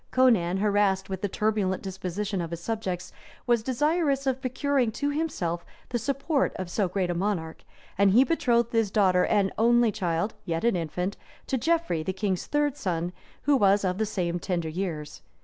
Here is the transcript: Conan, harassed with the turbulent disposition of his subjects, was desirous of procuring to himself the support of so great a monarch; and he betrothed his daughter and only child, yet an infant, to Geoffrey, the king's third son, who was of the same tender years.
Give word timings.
Conan, 0.09 0.57
harassed 0.57 1.11
with 1.11 1.21
the 1.21 1.27
turbulent 1.29 1.83
disposition 1.83 2.41
of 2.41 2.49
his 2.49 2.59
subjects, 2.59 3.13
was 3.45 3.61
desirous 3.61 4.25
of 4.25 4.41
procuring 4.41 4.91
to 4.93 5.11
himself 5.11 5.63
the 5.89 5.99
support 5.99 6.55
of 6.55 6.71
so 6.71 6.87
great 6.89 7.11
a 7.11 7.13
monarch; 7.13 7.63
and 7.99 8.09
he 8.09 8.23
betrothed 8.23 8.73
his 8.73 8.89
daughter 8.89 9.27
and 9.27 9.51
only 9.59 9.91
child, 9.91 10.33
yet 10.43 10.63
an 10.63 10.75
infant, 10.75 11.17
to 11.45 11.55
Geoffrey, 11.55 12.01
the 12.01 12.13
king's 12.13 12.47
third 12.47 12.77
son, 12.77 13.13
who 13.43 13.55
was 13.55 13.85
of 13.85 13.99
the 13.99 14.07
same 14.07 14.39
tender 14.39 14.69
years. 14.69 15.21